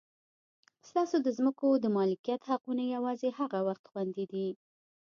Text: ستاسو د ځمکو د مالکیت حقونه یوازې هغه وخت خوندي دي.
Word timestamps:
ستاسو 0.87 1.15
د 1.25 1.27
ځمکو 1.37 1.67
د 1.83 1.85
مالکیت 1.97 2.41
حقونه 2.51 2.83
یوازې 2.95 3.29
هغه 3.39 3.59
وخت 3.67 3.83
خوندي 3.89 4.25
دي. 4.31 4.47